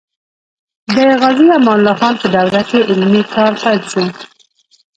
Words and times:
د 0.95 0.97
غازي 1.21 1.47
امان 1.57 1.77
الله 1.77 1.95
خان 1.99 2.13
په 2.21 2.27
دوره 2.35 2.61
کې 2.69 2.87
علمي 2.89 3.21
کار 3.33 3.51
پیل 3.61 3.81
شو. 3.91 4.03